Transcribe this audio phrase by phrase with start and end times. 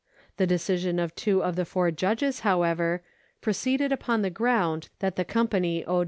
[0.21, 3.03] * The decision of two of the fom* judges, however,
[3.39, 5.99] proceeded upon the ground that the company owed no duty ^ 7 Co.